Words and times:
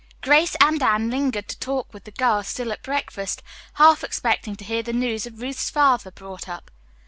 Grace 0.21 0.55
and 0.59 0.81
Anne 0.81 1.11
lingered 1.11 1.47
to 1.47 1.59
talk 1.59 1.93
with 1.93 2.05
the 2.05 2.11
girls 2.11 2.47
still 2.47 2.71
at 2.71 2.81
breakfast, 2.81 3.43
half 3.75 4.03
expecting 4.03 4.55
to 4.55 4.65
hear 4.65 4.81
the 4.81 4.91
news 4.93 5.27
of 5.27 5.39
Ruth's 5.43 5.69
father 5.69 6.09
brought 6.09 6.49
up. 6.49 6.71